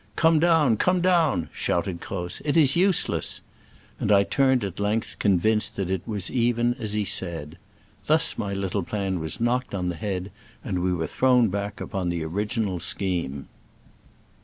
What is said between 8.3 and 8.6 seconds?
my